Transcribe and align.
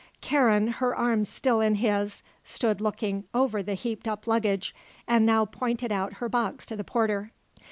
Karen, 0.19 0.67
her 0.69 0.95
arm 0.95 1.23
still 1.23 1.61
in 1.61 1.75
his, 1.75 2.23
stood 2.43 2.81
looking 2.81 3.23
over 3.35 3.61
the 3.61 3.75
heaped 3.75 4.07
up 4.07 4.25
luggage 4.25 4.73
and 5.07 5.27
now 5.27 5.45
pointed 5.45 5.91
out 5.91 6.13
her 6.13 6.27
box 6.27 6.65
to 6.65 6.75
the 6.75 6.83
porter. 6.83 7.31